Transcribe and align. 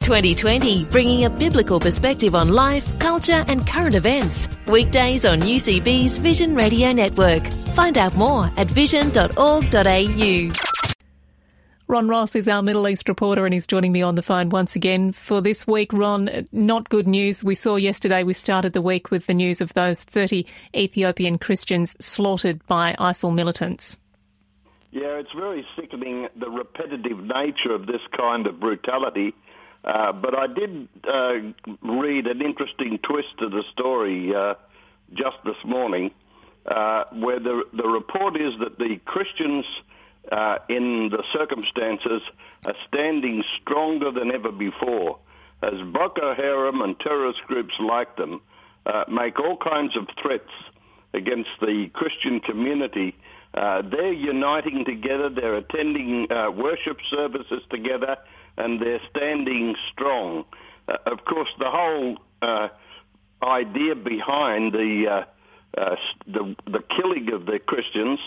2020, 0.00 0.84
bringing 0.86 1.26
a 1.26 1.30
biblical 1.30 1.78
perspective 1.78 2.34
on 2.34 2.48
life, 2.48 2.98
culture, 2.98 3.44
and 3.48 3.66
current 3.66 3.94
events. 3.94 4.48
Weekdays 4.66 5.26
on 5.26 5.40
UCB's 5.40 6.16
Vision 6.16 6.54
Radio 6.54 6.90
Network. 6.90 7.46
Find 7.74 7.98
out 7.98 8.16
more 8.16 8.50
at 8.56 8.66
vision.org.au. 8.66 10.50
Ron 11.86 12.08
Ross 12.08 12.36
is 12.36 12.48
our 12.48 12.62
Middle 12.62 12.88
East 12.88 13.08
reporter 13.08 13.44
and 13.44 13.52
he's 13.52 13.66
joining 13.66 13.90
me 13.90 14.00
on 14.00 14.14
the 14.14 14.22
phone 14.22 14.48
once 14.48 14.76
again 14.76 15.10
for 15.10 15.42
this 15.42 15.66
week. 15.66 15.92
Ron, 15.92 16.46
not 16.52 16.88
good 16.88 17.08
news. 17.08 17.42
We 17.42 17.56
saw 17.56 17.74
yesterday 17.74 18.22
we 18.22 18.32
started 18.32 18.72
the 18.72 18.80
week 18.80 19.10
with 19.10 19.26
the 19.26 19.34
news 19.34 19.60
of 19.60 19.74
those 19.74 20.04
30 20.04 20.46
Ethiopian 20.74 21.36
Christians 21.36 21.96
slaughtered 21.98 22.64
by 22.68 22.94
ISIL 22.98 23.34
militants. 23.34 23.98
Yeah, 24.92 25.18
it's 25.18 25.32
very 25.32 25.66
sickening 25.76 26.28
the 26.36 26.48
repetitive 26.48 27.18
nature 27.18 27.72
of 27.72 27.86
this 27.86 28.02
kind 28.16 28.46
of 28.46 28.60
brutality. 28.60 29.34
Uh, 29.84 30.12
but 30.12 30.38
I 30.38 30.46
did 30.46 30.88
uh, 31.10 31.32
read 31.82 32.26
an 32.26 32.42
interesting 32.42 32.98
twist 32.98 33.28
to 33.38 33.48
the 33.48 33.62
story 33.72 34.34
uh, 34.34 34.54
just 35.14 35.36
this 35.44 35.56
morning, 35.64 36.10
uh, 36.66 37.04
where 37.12 37.40
the 37.40 37.64
the 37.72 37.88
report 37.88 38.38
is 38.38 38.52
that 38.60 38.78
the 38.78 39.00
Christians 39.06 39.64
uh, 40.30 40.58
in 40.68 41.08
the 41.10 41.24
circumstances 41.32 42.20
are 42.66 42.74
standing 42.88 43.42
stronger 43.60 44.10
than 44.10 44.30
ever 44.30 44.52
before, 44.52 45.18
as 45.62 45.80
Boko 45.92 46.34
Haram 46.34 46.82
and 46.82 46.98
terrorist 47.00 47.40
groups 47.46 47.74
like 47.80 48.16
them 48.16 48.42
make 49.08 49.38
all 49.38 49.56
kinds 49.56 49.96
of 49.96 50.08
threats 50.20 50.50
against 51.14 51.50
the 51.60 51.88
Christian 51.94 52.40
community. 52.40 53.14
they're 53.54 54.12
uniting 54.12 54.84
together. 54.84 55.30
They're 55.30 55.56
attending 55.56 56.26
worship 56.54 56.98
services 57.08 57.62
together 57.70 58.18
and 58.56 58.80
they're 58.80 59.00
standing 59.10 59.74
strong. 59.92 60.44
Uh, 60.88 60.96
of 61.06 61.24
course, 61.24 61.48
the 61.58 61.70
whole 61.70 62.18
uh, 62.42 62.68
idea 63.42 63.94
behind 63.94 64.72
the, 64.72 65.06
uh, 65.76 65.80
uh, 65.80 65.96
the 66.26 66.56
the 66.66 66.82
killing 66.96 67.32
of 67.32 67.46
the 67.46 67.58
Christians 67.58 68.18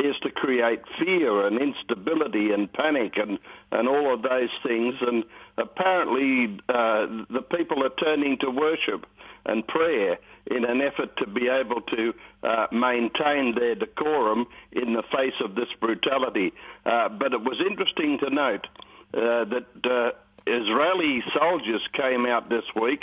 is 0.00 0.16
to 0.22 0.30
create 0.30 0.80
fear 0.98 1.46
and 1.46 1.60
instability 1.60 2.52
and 2.52 2.72
panic 2.72 3.16
and, 3.16 3.38
and 3.70 3.88
all 3.88 4.14
of 4.14 4.22
those 4.22 4.48
things. 4.62 4.94
And 5.00 5.24
apparently, 5.58 6.58
uh, 6.68 7.06
the 7.28 7.42
people 7.42 7.84
are 7.84 7.90
turning 7.90 8.38
to 8.38 8.50
worship 8.50 9.06
and 9.46 9.66
prayer 9.66 10.18
in 10.46 10.64
an 10.64 10.80
effort 10.80 11.16
to 11.18 11.26
be 11.26 11.48
able 11.48 11.80
to 11.82 12.14
uh, 12.42 12.66
maintain 12.72 13.54
their 13.54 13.74
decorum 13.74 14.46
in 14.72 14.94
the 14.94 15.02
face 15.14 15.34
of 15.40 15.54
this 15.54 15.68
brutality. 15.80 16.52
Uh, 16.84 17.08
but 17.08 17.32
it 17.32 17.42
was 17.42 17.60
interesting 17.60 18.18
to 18.18 18.30
note 18.30 18.66
uh, 19.12 19.44
that 19.44 19.66
uh, 19.84 20.10
Israeli 20.46 21.22
soldiers 21.34 21.82
came 21.92 22.26
out 22.26 22.48
this 22.48 22.64
week 22.80 23.02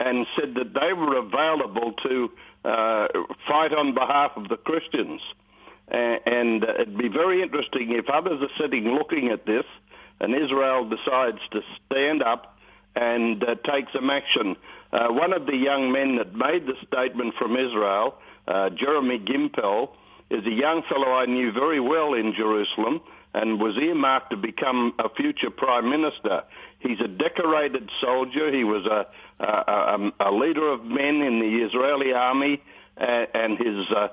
and 0.00 0.26
said 0.34 0.54
that 0.56 0.74
they 0.74 0.92
were 0.92 1.16
available 1.16 1.92
to 1.92 2.30
uh, 2.64 3.06
fight 3.46 3.72
on 3.72 3.94
behalf 3.94 4.32
of 4.36 4.48
the 4.48 4.56
Christians. 4.56 5.20
And 5.88 6.64
it'd 6.64 6.98
be 6.98 7.06
very 7.06 7.42
interesting 7.42 7.92
if 7.92 8.10
others 8.10 8.42
are 8.42 8.50
sitting 8.60 8.86
looking 8.86 9.28
at 9.28 9.46
this 9.46 9.64
and 10.18 10.34
Israel 10.34 10.88
decides 10.88 11.38
to 11.52 11.62
stand 11.86 12.24
up 12.24 12.58
and 12.96 13.44
uh, 13.44 13.54
take 13.64 13.86
some 13.94 14.10
action. 14.10 14.56
Uh, 14.92 15.08
one 15.08 15.32
of 15.32 15.46
the 15.46 15.56
young 15.56 15.92
men 15.92 16.16
that 16.16 16.34
made 16.34 16.66
the 16.66 16.74
statement 16.88 17.34
from 17.38 17.56
Israel, 17.56 18.16
Jeremy 18.74 19.20
Gimpel, 19.20 19.90
is 20.28 20.44
a 20.44 20.50
young 20.50 20.82
fellow 20.88 21.12
I 21.12 21.26
knew 21.26 21.52
very 21.52 21.78
well 21.78 22.14
in 22.14 22.34
Jerusalem 22.34 23.00
and 23.36 23.60
was 23.60 23.76
earmarked 23.76 24.30
to 24.30 24.36
become 24.36 24.94
a 24.98 25.10
future 25.10 25.50
prime 25.50 25.90
minister. 25.90 26.42
He's 26.78 27.00
a 27.00 27.08
decorated 27.08 27.90
soldier. 28.00 28.50
He 28.50 28.64
was 28.64 28.86
a, 28.86 29.06
a, 29.44 30.10
a 30.20 30.32
leader 30.32 30.66
of 30.72 30.82
men 30.84 31.20
in 31.20 31.40
the 31.40 31.66
Israeli 31.66 32.12
army, 32.12 32.62
and 32.96 33.58
his 33.58 33.90
uh, 33.90 34.08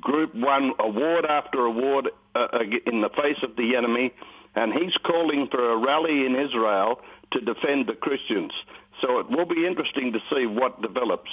group 0.00 0.36
won 0.36 0.72
award 0.78 1.26
after 1.26 1.64
award 1.64 2.10
uh, 2.36 2.60
in 2.86 3.00
the 3.00 3.10
face 3.10 3.42
of 3.42 3.56
the 3.56 3.74
enemy. 3.74 4.14
And 4.54 4.72
he's 4.72 4.96
calling 4.98 5.48
for 5.48 5.72
a 5.72 5.76
rally 5.76 6.24
in 6.24 6.36
Israel 6.36 7.00
to 7.32 7.40
defend 7.40 7.88
the 7.88 7.94
Christians. 7.94 8.52
So 9.00 9.18
it 9.18 9.28
will 9.30 9.46
be 9.46 9.66
interesting 9.66 10.12
to 10.12 10.20
see 10.32 10.46
what 10.46 10.80
develops. 10.80 11.30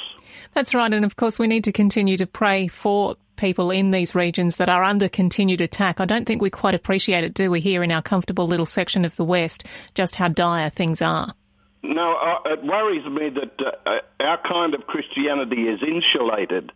That's 0.55 0.73
right. 0.73 0.91
And 0.91 1.05
of 1.05 1.17
course, 1.17 1.37
we 1.37 1.45
need 1.45 1.65
to 1.65 1.71
continue 1.71 2.17
to 2.17 2.25
pray 2.25 2.67
for 2.67 3.17
people 3.39 3.71
in 3.71 3.91
these 3.91 4.13
regions 4.13 4.57
that 4.57 4.69
are 4.69 4.83
under 4.83 5.09
continued 5.09 5.61
attack. 5.61 5.99
I 5.99 6.05
don't 6.05 6.25
think 6.25 6.41
we 6.41 6.49
quite 6.49 6.75
appreciate 6.75 7.23
it, 7.23 7.33
do 7.33 7.49
we, 7.49 7.61
here 7.61 7.81
in 7.81 7.91
our 7.91 8.01
comfortable 8.01 8.47
little 8.47 8.65
section 8.65 9.05
of 9.05 9.15
the 9.15 9.23
West, 9.23 9.65
just 9.95 10.15
how 10.15 10.27
dire 10.27 10.69
things 10.69 11.01
are. 11.01 11.33
No, 11.81 12.15
uh, 12.15 12.51
it 12.51 12.63
worries 12.63 13.05
me 13.05 13.29
that 13.29 13.75
uh, 13.85 13.99
our 14.19 14.37
kind 14.37 14.75
of 14.75 14.85
Christianity 14.85 15.67
is 15.67 15.81
insulated. 15.81 16.71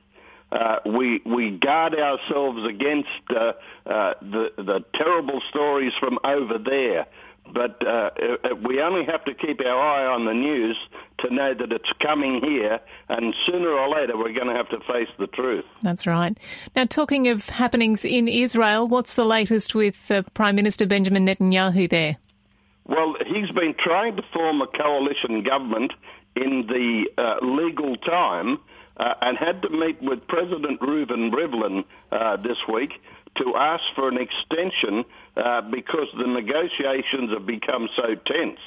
Uh, 0.51 0.79
we 0.85 1.21
we 1.25 1.49
guard 1.49 1.95
ourselves 1.95 2.63
against 2.65 3.09
uh, 3.29 3.53
uh, 3.85 4.13
the 4.21 4.53
the 4.55 4.85
terrible 4.93 5.41
stories 5.49 5.93
from 5.99 6.19
over 6.23 6.57
there. 6.59 7.07
But 7.51 7.85
uh, 7.85 8.09
uh, 8.43 8.55
we 8.55 8.81
only 8.81 9.05
have 9.05 9.25
to 9.25 9.33
keep 9.33 9.59
our 9.61 9.79
eye 9.79 10.05
on 10.05 10.25
the 10.25 10.33
news 10.33 10.77
to 11.19 11.33
know 11.33 11.53
that 11.53 11.71
it's 11.71 11.91
coming 12.01 12.41
here, 12.41 12.79
and 13.09 13.35
sooner 13.45 13.69
or 13.69 13.89
later 13.89 14.17
we're 14.17 14.33
going 14.33 14.47
to 14.47 14.55
have 14.55 14.69
to 14.69 14.79
face 14.91 15.09
the 15.19 15.27
truth. 15.27 15.65
That's 15.81 16.07
right. 16.07 16.37
Now, 16.75 16.85
talking 16.85 17.27
of 17.27 17.49
happenings 17.49 18.05
in 18.05 18.27
Israel, 18.27 18.87
what's 18.87 19.15
the 19.15 19.25
latest 19.25 19.75
with 19.75 20.09
uh, 20.09 20.23
Prime 20.33 20.55
Minister 20.55 20.85
Benjamin 20.85 21.25
Netanyahu 21.25 21.89
there? 21.89 22.17
Well, 22.85 23.15
he's 23.25 23.51
been 23.51 23.75
trying 23.77 24.15
to 24.17 24.23
form 24.33 24.61
a 24.61 24.67
coalition 24.67 25.43
government 25.43 25.93
in 26.35 26.67
the 26.67 27.05
uh, 27.17 27.45
legal 27.45 27.95
time 27.97 28.59
uh, 28.97 29.13
and 29.21 29.37
had 29.37 29.61
to 29.61 29.69
meet 29.69 30.01
with 30.01 30.27
President 30.27 30.79
Reuven 30.81 31.31
Rivlin 31.31 31.85
uh, 32.11 32.37
this 32.37 32.57
week 32.71 33.01
to 33.35 33.55
ask 33.55 33.83
for 33.95 34.07
an 34.07 34.17
extension 34.17 35.05
uh, 35.35 35.61
because 35.61 36.07
the 36.17 36.27
negotiations 36.27 37.31
have 37.31 37.45
become 37.45 37.89
so 37.95 38.15
tense. 38.25 38.59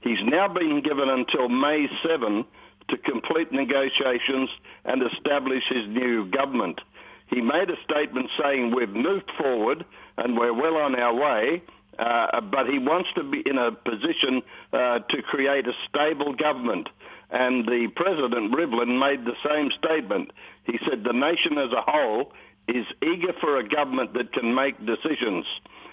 He's 0.00 0.22
now 0.22 0.48
been 0.48 0.80
given 0.82 1.08
until 1.08 1.48
May 1.48 1.88
7 2.06 2.44
to 2.88 2.96
complete 2.98 3.52
negotiations 3.52 4.50
and 4.84 5.02
establish 5.02 5.64
his 5.68 5.86
new 5.88 6.26
government. 6.26 6.80
He 7.26 7.40
made 7.40 7.70
a 7.70 7.76
statement 7.84 8.30
saying 8.40 8.74
we've 8.74 8.88
moved 8.88 9.30
forward 9.36 9.84
and 10.16 10.36
we're 10.36 10.54
well 10.54 10.76
on 10.76 10.98
our 10.98 11.14
way, 11.14 11.62
uh, 11.98 12.40
but 12.40 12.66
he 12.68 12.78
wants 12.78 13.10
to 13.16 13.24
be 13.24 13.42
in 13.44 13.58
a 13.58 13.72
position 13.72 14.42
uh, 14.72 15.00
to 15.00 15.22
create 15.22 15.66
a 15.66 15.72
stable 15.88 16.32
government. 16.32 16.88
And 17.30 17.66
the 17.66 17.88
President, 17.94 18.54
Rivlin, 18.54 18.98
made 18.98 19.26
the 19.26 19.36
same 19.46 19.70
statement. 19.72 20.30
He 20.64 20.78
said 20.88 21.04
the 21.04 21.12
nation 21.12 21.58
as 21.58 21.72
a 21.72 21.82
whole 21.82 22.32
is 22.68 22.86
eager 23.02 23.32
for 23.40 23.56
a 23.56 23.66
government 23.66 24.14
that 24.14 24.32
can 24.32 24.54
make 24.54 24.84
decisions. 24.84 25.46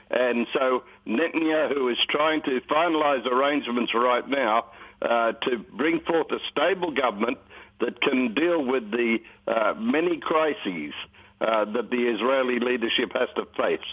And 0.09 0.45
so 0.53 0.83
Netanyahu 1.07 1.91
is 1.91 1.97
trying 2.09 2.41
to 2.43 2.61
finalise 2.61 3.25
arrangements 3.25 3.93
right 3.95 4.27
now 4.27 4.65
uh, 5.01 5.33
to 5.33 5.57
bring 5.57 6.01
forth 6.01 6.31
a 6.31 6.39
stable 6.51 6.91
government 6.91 7.37
that 7.79 7.99
can 8.01 8.33
deal 8.33 8.63
with 8.63 8.91
the 8.91 9.17
uh, 9.47 9.73
many 9.77 10.17
crises 10.17 10.93
uh, 11.41 11.65
that 11.65 11.89
the 11.89 12.07
Israeli 12.13 12.59
leadership 12.59 13.11
has 13.13 13.29
to 13.35 13.45
face. 13.57 13.85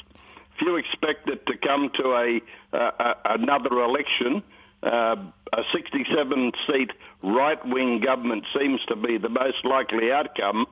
Few 0.59 0.77
expect 0.77 1.29
it 1.29 1.47
to 1.47 1.57
come 1.57 1.91
to 1.95 2.13
a, 2.13 2.41
uh, 2.77 3.15
another 3.25 3.81
election. 3.83 4.43
Uh, 4.83 5.17
a 5.53 5.63
67 5.73 6.53
seat 6.67 6.91
right 7.23 7.67
wing 7.67 8.01
government 8.01 8.45
seems 8.59 8.81
to 8.89 8.97
be 8.97 9.19
the 9.19 9.29
most 9.29 9.65
likely 9.65 10.11
outcome, 10.13 10.67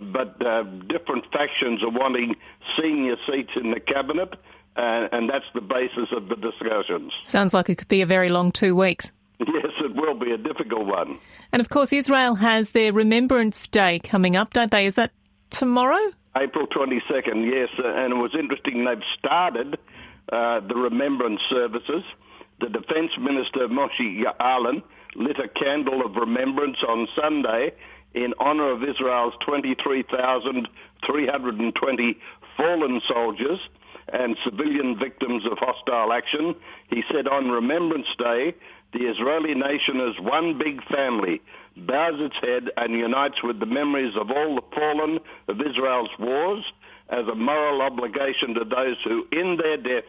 but 0.00 0.44
uh, 0.44 0.62
different 0.88 1.24
factions 1.32 1.82
are 1.82 1.90
wanting 1.90 2.36
senior 2.80 3.16
seats 3.26 3.50
in 3.56 3.70
the 3.70 3.80
cabinet, 3.80 4.34
uh, 4.76 5.08
and 5.12 5.28
that's 5.28 5.44
the 5.54 5.60
basis 5.60 6.08
of 6.12 6.28
the 6.28 6.36
discussions. 6.36 7.12
Sounds 7.22 7.52
like 7.52 7.68
it 7.68 7.76
could 7.76 7.88
be 7.88 8.02
a 8.02 8.06
very 8.06 8.30
long 8.30 8.52
two 8.52 8.74
weeks. 8.74 9.12
Yes, 9.38 9.72
it 9.80 9.94
will 9.94 10.14
be 10.14 10.30
a 10.30 10.38
difficult 10.38 10.86
one. 10.86 11.18
And 11.52 11.60
of 11.60 11.68
course, 11.68 11.92
Israel 11.92 12.36
has 12.36 12.70
their 12.70 12.92
Remembrance 12.92 13.66
Day 13.66 13.98
coming 13.98 14.36
up, 14.36 14.52
don't 14.52 14.70
they? 14.70 14.86
Is 14.86 14.94
that 14.94 15.10
tomorrow? 15.50 16.12
April 16.36 16.66
22nd, 16.66 17.50
yes. 17.50 17.68
Uh, 17.78 17.88
and 17.88 18.12
it 18.12 18.16
was 18.16 18.34
interesting, 18.38 18.84
they've 18.84 19.02
started 19.18 19.78
uh, 20.30 20.60
the 20.60 20.74
remembrance 20.74 21.40
services. 21.50 22.04
The 22.60 22.68
Defence 22.68 23.10
Minister, 23.20 23.68
Moshe 23.68 24.24
Ya'alon, 24.24 24.82
lit 25.16 25.38
a 25.38 25.48
candle 25.48 26.04
of 26.06 26.14
remembrance 26.16 26.78
on 26.88 27.08
Sunday 27.20 27.72
in 28.14 28.32
honor 28.38 28.70
of 28.70 28.82
Israel's 28.82 29.34
23,320 29.40 32.18
fallen 32.56 33.02
soldiers 33.06 33.60
and 34.12 34.36
civilian 34.44 34.98
victims 34.98 35.44
of 35.50 35.58
hostile 35.58 36.12
action. 36.12 36.54
He 36.88 37.02
said 37.10 37.26
on 37.28 37.50
Remembrance 37.50 38.08
Day, 38.18 38.54
the 38.92 39.08
Israeli 39.08 39.54
nation 39.54 40.00
as 40.00 40.18
one 40.20 40.58
big 40.58 40.84
family 40.84 41.40
bows 41.76 42.20
its 42.20 42.36
head 42.36 42.70
and 42.76 42.92
unites 42.92 43.42
with 43.42 43.58
the 43.58 43.66
memories 43.66 44.14
of 44.16 44.30
all 44.30 44.56
the 44.56 44.62
fallen 44.74 45.18
of 45.48 45.60
Israel's 45.60 46.10
wars 46.18 46.64
as 47.08 47.26
a 47.26 47.34
moral 47.34 47.80
obligation 47.80 48.54
to 48.54 48.64
those 48.64 48.96
who 49.04 49.26
in 49.32 49.56
their 49.56 49.78
death 49.78 50.04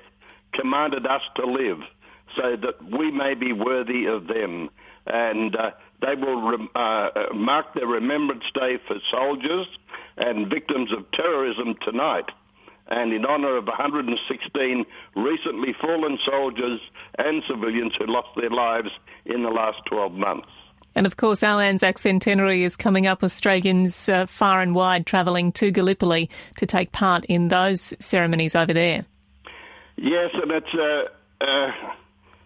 commanded 0.53 1.07
us 1.07 1.21
to 1.35 1.45
live 1.45 1.79
so 2.35 2.55
that 2.55 2.83
we 2.91 3.11
may 3.11 3.33
be 3.33 3.53
worthy 3.53 4.05
of 4.05 4.27
them. 4.27 4.69
And 5.05 5.55
uh, 5.55 5.71
they 6.03 6.15
will 6.15 6.41
rem- 6.41 6.69
uh, 6.75 7.09
mark 7.33 7.73
their 7.73 7.87
Remembrance 7.87 8.43
Day 8.53 8.77
for 8.87 8.97
soldiers 9.09 9.67
and 10.17 10.49
victims 10.49 10.91
of 10.91 11.09
terrorism 11.11 11.75
tonight 11.81 12.29
and 12.87 13.13
in 13.13 13.25
honour 13.25 13.57
of 13.57 13.65
116 13.65 14.85
recently 15.15 15.73
fallen 15.79 16.17
soldiers 16.25 16.79
and 17.17 17.43
civilians 17.47 17.93
who 17.97 18.05
lost 18.05 18.29
their 18.35 18.49
lives 18.49 18.89
in 19.25 19.43
the 19.43 19.49
last 19.49 19.79
12 19.85 20.13
months. 20.13 20.49
And 20.95 21.07
of 21.07 21.17
course, 21.17 21.41
our 21.41 21.61
Anzac 21.61 21.97
Centenary 21.97 22.63
is 22.63 22.75
coming 22.75 23.07
up. 23.07 23.23
Australians 23.23 24.09
uh, 24.09 24.27
far 24.27 24.61
and 24.61 24.75
wide 24.75 25.07
travelling 25.07 25.51
to 25.53 25.71
Gallipoli 25.71 26.29
to 26.57 26.65
take 26.67 26.91
part 26.91 27.25
in 27.25 27.47
those 27.47 27.95
ceremonies 27.99 28.55
over 28.55 28.73
there. 28.73 29.05
Yes, 29.95 30.29
and 30.33 30.51
it's 30.51 30.73
uh, 30.73 31.05
uh, 31.43 31.71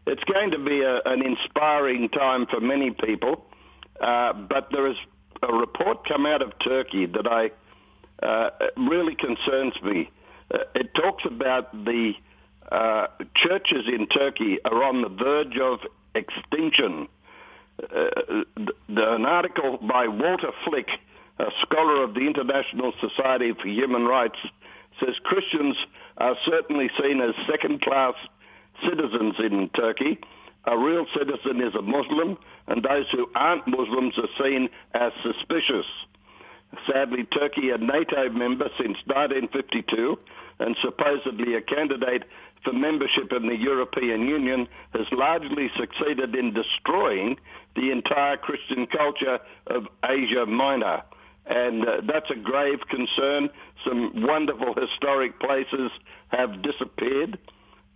it's 0.07 0.23
going 0.23 0.51
to 0.51 0.59
be 0.59 0.81
a, 0.81 1.01
an 1.05 1.23
inspiring 1.25 2.09
time 2.09 2.45
for 2.47 2.59
many 2.59 2.91
people. 2.91 3.45
Uh, 3.99 4.33
but 4.33 4.69
there 4.71 4.87
is 4.87 4.97
a 5.43 5.53
report 5.53 6.07
come 6.07 6.25
out 6.25 6.41
of 6.41 6.51
Turkey 6.59 7.05
that 7.05 7.27
I 7.27 7.51
uh, 8.25 8.49
really 8.77 9.15
concerns 9.15 9.73
me. 9.83 10.09
Uh, 10.53 10.59
it 10.75 10.93
talks 10.95 11.23
about 11.25 11.71
the 11.85 12.13
uh, 12.71 13.07
churches 13.35 13.85
in 13.87 14.07
Turkey 14.07 14.59
are 14.65 14.83
on 14.83 15.01
the 15.01 15.09
verge 15.09 15.57
of 15.57 15.79
extinction. 16.15 17.07
Uh, 17.81 18.43
an 18.87 19.25
article 19.25 19.77
by 19.77 20.07
Walter 20.07 20.51
Flick, 20.65 20.87
a 21.39 21.51
scholar 21.61 22.03
of 22.03 22.13
the 22.13 22.21
International 22.21 22.93
Society 22.99 23.53
for 23.53 23.67
Human 23.67 24.05
Rights, 24.05 24.39
says 24.99 25.15
Christians 25.23 25.75
are 26.17 26.35
certainly 26.45 26.89
seen 26.99 27.21
as 27.21 27.35
second-class 27.47 28.15
citizens 28.83 29.35
in 29.39 29.69
Turkey. 29.69 30.19
A 30.65 30.77
real 30.77 31.05
citizen 31.17 31.61
is 31.61 31.73
a 31.75 31.81
Muslim, 31.81 32.37
and 32.67 32.83
those 32.83 33.05
who 33.11 33.29
aren't 33.35 33.67
Muslims 33.67 34.17
are 34.17 34.43
seen 34.43 34.69
as 34.93 35.13
suspicious. 35.23 35.85
Sadly, 36.85 37.23
Turkey, 37.23 37.69
a 37.69 37.77
NATO 37.77 38.29
member 38.29 38.69
since 38.77 38.97
1952 39.05 40.19
and 40.59 40.75
supposedly 40.81 41.55
a 41.55 41.61
candidate 41.61 42.23
for 42.63 42.73
membership 42.73 43.31
in 43.31 43.47
the 43.47 43.55
European 43.55 44.27
Union, 44.27 44.67
has 44.93 45.05
largely 45.11 45.69
succeeded 45.77 46.35
in 46.35 46.53
destroying 46.53 47.37
the 47.75 47.91
entire 47.91 48.35
Christian 48.37 48.87
culture 48.87 49.39
of 49.67 49.87
Asia 50.03 50.45
Minor. 50.45 51.03
And 51.45 51.87
uh, 51.87 52.01
that's 52.05 52.29
a 52.29 52.35
grave 52.35 52.79
concern. 52.89 53.49
Some 53.85 54.25
wonderful 54.27 54.73
historic 54.73 55.39
places 55.39 55.91
have 56.29 56.61
disappeared. 56.61 57.37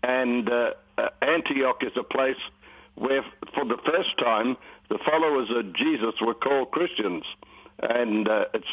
And 0.03 0.50
uh, 0.50 0.71
uh, 0.98 1.09
Antioch 1.21 1.83
is 1.83 1.94
a 1.95 2.03
place 2.03 2.42
where, 2.95 3.24
for 3.53 3.65
the 3.65 3.77
first 3.86 4.18
time, 4.18 4.57
the 4.89 5.00
followers 5.06 5.50
of 5.51 5.74
Jesus 5.74 6.15
were 6.21 6.33
called 6.33 6.71
Christians 6.71 7.24
and 7.81 8.27
uh, 8.27 8.45
it's 8.53 8.65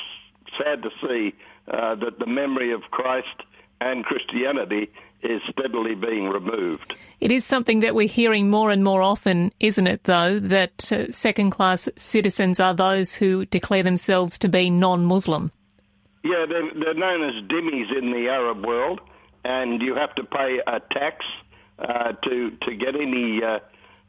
sad 0.56 0.82
to 0.82 0.90
see 1.02 1.34
uh, 1.68 1.94
that 1.96 2.18
the 2.18 2.26
memory 2.26 2.72
of 2.72 2.82
Christ 2.90 3.42
and 3.80 4.04
Christianity 4.04 4.90
is 5.22 5.40
steadily 5.50 5.94
being 5.94 6.28
removed. 6.28 6.94
It 7.20 7.32
is 7.32 7.44
something 7.44 7.80
that 7.80 7.94
we're 7.94 8.08
hearing 8.08 8.50
more 8.50 8.70
and 8.70 8.84
more 8.84 9.02
often, 9.02 9.52
isn't 9.58 9.86
it, 9.86 10.04
though, 10.04 10.38
that 10.38 10.92
uh, 10.92 11.10
second 11.10 11.50
class 11.50 11.88
citizens 11.96 12.60
are 12.60 12.74
those 12.74 13.14
who 13.14 13.44
declare 13.46 13.82
themselves 13.82 14.38
to 14.38 14.48
be 14.48 14.70
non 14.70 15.04
Muslim? 15.04 15.50
Yeah, 16.22 16.46
they're, 16.48 16.70
they're, 16.74 16.94
known 16.94 17.22
as 17.22 17.42
dhimmis 17.44 17.96
in 17.96 18.12
the 18.12 18.28
Arab 18.28 18.64
world, 18.64 19.00
and 19.44 19.82
you 19.82 19.94
have 19.94 20.14
to 20.16 20.24
pay 20.24 20.60
a 20.66 20.80
tax 20.80 21.24
uh, 21.78 22.12
to, 22.22 22.50
to 22.62 22.74
get 22.74 22.94
any 22.94 23.42
uh, 23.42 23.60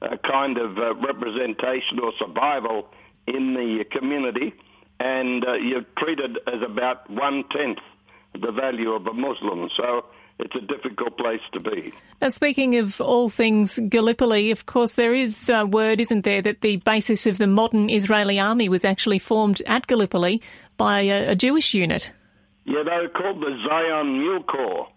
uh 0.02 0.16
kind 0.18 0.58
of 0.58 0.78
uh, 0.78 0.96
representation 0.96 2.00
or 2.00 2.12
survival 2.18 2.88
in 3.28 3.54
the 3.54 3.84
community 3.92 4.54
and 5.00 5.46
uh, 5.46 5.54
you're 5.54 5.86
treated 5.98 6.40
as 6.48 6.62
about 6.62 7.10
one 7.10 7.44
tenth 7.52 7.80
the 8.40 8.52
value 8.52 8.92
of 8.92 9.08
a 9.08 9.14
Muslim. 9.14 9.70
So 9.76 10.06
it's 10.40 10.56
a 10.56 10.62
difficult 10.62 11.18
place 11.18 11.42
to 11.54 11.60
be. 11.60 11.94
Now, 12.22 12.30
speaking 12.30 12.78
of 12.78 13.02
all 13.02 13.30
things 13.30 13.80
Gallipoli, 13.90 14.52
of 14.52 14.66
course, 14.66 14.94
there 14.94 15.14
is 15.14 15.50
a 15.50 15.66
word, 15.66 16.00
isn't 16.00 16.24
there, 16.24 16.42
that 16.42 16.62
the 16.62 16.78
basis 16.78 17.26
of 17.26 17.38
the 17.38 17.48
modern 17.48 17.90
Israeli 17.90 18.40
army 18.40 18.70
was 18.70 18.86
actually 18.86 19.20
formed 19.20 19.62
at 19.66 19.88
Gallipoli 19.88 20.42
by 20.78 21.02
a, 21.02 21.32
a 21.32 21.36
Jewish 21.36 21.74
unit. 21.74 22.14
Yeah, 22.66 22.84
they 22.84 22.98
were 22.98 23.10
called 23.10 23.42
the 23.42 23.58
Zion 23.68 24.20
Mule 24.20 24.44
Corps, 24.44 24.88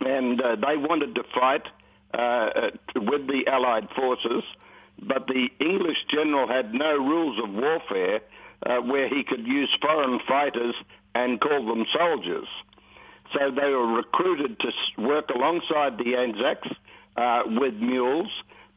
and 0.00 0.40
uh, 0.40 0.56
they 0.56 0.76
wanted 0.76 1.14
to 1.14 1.24
fight 1.34 1.66
uh, 2.12 2.70
with 2.94 3.26
the 3.26 3.46
Allied 3.46 3.88
forces, 3.96 4.44
but 5.02 5.26
the 5.26 5.48
English 5.60 5.98
general 6.08 6.46
had 6.46 6.72
no 6.72 6.96
rules 6.96 7.38
of 7.42 7.50
warfare 7.52 8.20
uh, 8.64 8.76
where 8.78 9.08
he 9.08 9.24
could 9.24 9.46
use 9.46 9.70
foreign 9.80 10.20
fighters 10.26 10.74
and 11.14 11.40
call 11.40 11.66
them 11.66 11.84
soldiers. 11.92 12.48
So 13.32 13.50
they 13.50 13.70
were 13.70 13.86
recruited 13.86 14.60
to 14.60 14.70
work 14.98 15.30
alongside 15.30 15.98
the 15.98 16.16
Anzacs 16.16 16.68
uh, 17.16 17.42
with 17.46 17.74
mules 17.74 18.30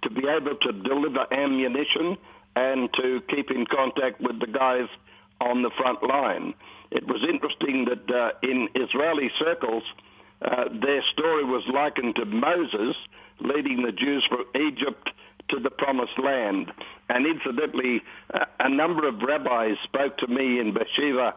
to 0.03 0.09
be 0.09 0.27
able 0.27 0.55
to 0.55 0.71
deliver 0.71 1.25
ammunition 1.31 2.17
and 2.55 2.91
to 2.93 3.21
keep 3.29 3.51
in 3.51 3.65
contact 3.65 4.21
with 4.21 4.39
the 4.39 4.47
guys 4.47 4.87
on 5.41 5.61
the 5.61 5.71
front 5.77 6.01
line. 6.01 6.53
It 6.91 7.05
was 7.05 7.23
interesting 7.27 7.85
that 7.85 8.09
uh, 8.09 8.31
in 8.41 8.69
Israeli 8.73 9.29
circles, 9.37 9.83
uh, 10.41 10.65
their 10.81 11.03
story 11.11 11.43
was 11.43 11.63
likened 11.73 12.15
to 12.15 12.25
Moses 12.25 12.95
leading 13.39 13.83
the 13.83 13.91
Jews 13.91 14.25
from 14.29 14.45
Egypt 14.55 15.09
to 15.49 15.59
the 15.59 15.69
promised 15.69 16.19
land. 16.19 16.71
And 17.09 17.25
incidentally, 17.25 18.01
uh, 18.33 18.45
a 18.59 18.69
number 18.69 19.07
of 19.07 19.21
rabbis 19.21 19.77
spoke 19.83 20.17
to 20.17 20.27
me 20.27 20.59
in 20.59 20.73
Beersheba 20.73 21.35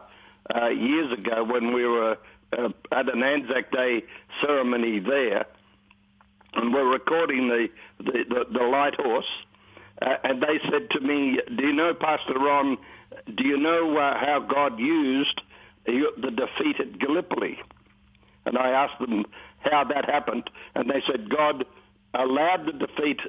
uh, 0.53 0.67
years 0.67 1.11
ago 1.13 1.43
when 1.43 1.73
we 1.73 1.85
were 1.85 2.17
uh, 2.57 2.69
at 2.91 3.13
an 3.13 3.23
Anzac 3.23 3.71
Day 3.71 4.03
ceremony 4.41 4.99
there, 4.99 5.45
and 6.53 6.73
we're 6.73 6.91
recording 6.91 7.47
the, 7.47 7.67
the, 7.99 8.25
the, 8.27 8.59
the 8.59 8.65
light 8.65 8.95
horse. 8.95 9.25
Uh, 10.01 10.15
and 10.23 10.41
they 10.41 10.59
said 10.69 10.89
to 10.91 10.99
me, 10.99 11.39
Do 11.55 11.63
you 11.65 11.73
know, 11.73 11.93
Pastor 11.93 12.33
Ron, 12.33 12.77
do 13.35 13.47
you 13.47 13.57
know 13.57 13.97
uh, 13.97 14.17
how 14.17 14.39
God 14.39 14.79
used 14.79 15.41
the 15.85 16.31
defeat 16.31 16.79
at 16.79 16.99
Gallipoli? 16.99 17.57
And 18.45 18.57
I 18.57 18.69
asked 18.69 18.99
them 18.99 19.25
how 19.59 19.83
that 19.83 20.05
happened, 20.05 20.49
and 20.75 20.89
they 20.89 21.03
said 21.05 21.29
God 21.29 21.65
allowed 22.13 22.65
the 22.65 22.73
defeat 22.73 23.19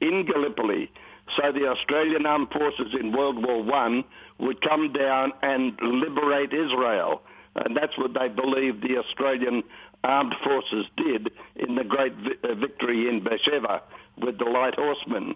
in 0.00 0.26
Gallipoli 0.26 0.90
so 1.36 1.52
the 1.52 1.66
Australian 1.66 2.26
Armed 2.26 2.50
Forces 2.50 2.94
in 2.98 3.12
World 3.12 3.44
War 3.44 3.62
One 3.62 4.04
would 4.38 4.60
come 4.60 4.92
down 4.92 5.32
and 5.42 5.78
liberate 5.80 6.52
Israel. 6.52 7.22
And 7.54 7.76
that's 7.76 7.96
what 7.96 8.14
they 8.14 8.28
believe 8.28 8.80
the 8.80 8.98
Australian 8.98 9.62
Armed 10.04 10.34
Forces 10.44 10.86
did 10.96 11.30
in 11.56 11.74
the 11.76 11.84
great 11.84 12.14
vi- 12.14 12.48
uh, 12.48 12.54
victory 12.54 13.08
in 13.08 13.22
Beersheba 13.22 13.82
with 14.18 14.38
the 14.38 14.44
Light 14.44 14.74
Horsemen. 14.74 15.34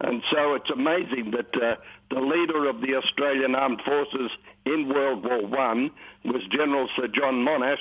And 0.00 0.22
so 0.30 0.54
it's 0.54 0.70
amazing 0.70 1.32
that 1.32 1.54
uh, 1.56 1.76
the 2.10 2.20
leader 2.20 2.68
of 2.68 2.80
the 2.80 2.94
Australian 2.94 3.54
Armed 3.54 3.82
Forces 3.84 4.30
in 4.64 4.88
World 4.88 5.24
War 5.24 5.46
One 5.46 5.90
was 6.24 6.42
General 6.50 6.88
Sir 6.96 7.08
John 7.08 7.44
Monash, 7.44 7.76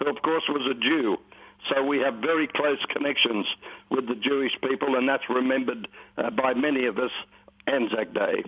who 0.00 0.10
of 0.10 0.20
course 0.22 0.44
was 0.48 0.66
a 0.70 0.74
Jew. 0.74 1.16
So 1.68 1.84
we 1.84 1.98
have 1.98 2.14
very 2.14 2.48
close 2.48 2.78
connections 2.88 3.46
with 3.90 4.08
the 4.08 4.14
Jewish 4.14 4.52
people, 4.66 4.96
and 4.96 5.08
that's 5.08 5.28
remembered 5.28 5.88
uh, 6.16 6.30
by 6.30 6.54
many 6.54 6.86
of 6.86 6.98
us 6.98 7.10
Anzac 7.66 8.12
Day. 8.14 8.42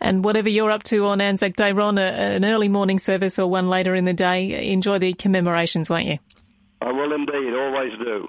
And 0.00 0.22
whatever 0.22 0.50
you're 0.50 0.70
up 0.70 0.82
to 0.84 1.06
on 1.06 1.22
Anzac 1.22 1.56
Day, 1.56 1.72
Ron, 1.72 1.96
an 1.96 2.44
early 2.44 2.68
morning 2.68 2.98
service 2.98 3.38
or 3.38 3.48
one 3.48 3.68
later 3.68 3.94
in 3.94 4.04
the 4.04 4.12
day, 4.12 4.70
enjoy 4.70 4.98
the 4.98 5.14
commemorations, 5.14 5.88
won't 5.88 6.04
you? 6.04 6.18
I 6.82 6.92
will 6.92 7.12
indeed, 7.14 7.54
always 7.54 7.92
do. 7.98 8.28